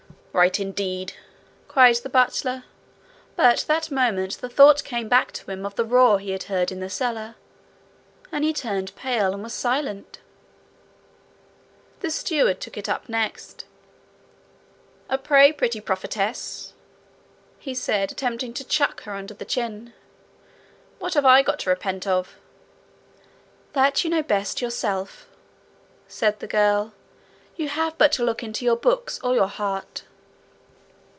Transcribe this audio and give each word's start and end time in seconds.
'Right, 0.33 0.61
indeed!' 0.61 1.11
cried 1.67 1.97
the 1.97 2.07
butler; 2.09 2.63
but 3.35 3.65
that 3.67 3.91
moment 3.91 4.37
the 4.39 4.47
thought 4.47 4.81
came 4.85 5.09
back 5.09 5.33
to 5.33 5.51
him 5.51 5.65
of 5.65 5.75
the 5.75 5.83
roar 5.83 6.19
he 6.19 6.31
had 6.31 6.43
heard 6.43 6.71
in 6.71 6.79
the 6.79 6.89
cellar, 6.89 7.35
and 8.31 8.45
he 8.45 8.53
turned 8.53 8.95
pale 8.95 9.33
and 9.33 9.43
was 9.43 9.53
silent. 9.53 10.19
The 11.99 12.09
steward 12.09 12.61
took 12.61 12.77
it 12.77 12.87
up 12.87 13.09
next. 13.09 13.65
'And 15.09 15.21
pray, 15.21 15.51
pretty 15.51 15.81
prophetess,' 15.81 16.71
he 17.59 17.75
said, 17.75 18.13
attempting 18.13 18.53
to 18.53 18.63
chuck 18.63 19.03
her 19.03 19.11
under 19.13 19.33
the 19.33 19.43
chin, 19.43 19.91
'what 20.99 21.13
have 21.15 21.25
I 21.25 21.41
got 21.41 21.59
to 21.59 21.69
repent 21.69 22.07
of?' 22.07 22.35
'That 23.73 24.05
you 24.05 24.09
know 24.09 24.23
best 24.23 24.61
yourself,' 24.61 25.27
said 26.07 26.39
the 26.39 26.47
girl. 26.47 26.93
'You 27.57 27.67
have 27.67 27.97
but 27.97 28.13
to 28.13 28.23
look 28.23 28.41
into 28.41 28.63
your 28.63 28.77
books 28.77 29.19
or 29.21 29.35
your 29.35 29.49
heart.' 29.49 30.03